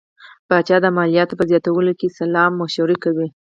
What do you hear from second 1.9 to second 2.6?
کې سلا